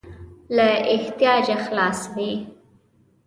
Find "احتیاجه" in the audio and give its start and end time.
0.95-1.55